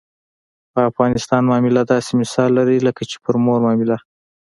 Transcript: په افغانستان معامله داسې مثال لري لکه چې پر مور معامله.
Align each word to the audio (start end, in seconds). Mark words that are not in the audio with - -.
په 0.73 0.79
افغانستان 0.89 1.41
معامله 1.49 1.81
داسې 1.93 2.11
مثال 2.21 2.49
لري 2.59 2.77
لکه 2.87 3.03
چې 3.09 3.17
پر 3.23 3.35
مور 3.43 3.59
معامله. 3.65 3.97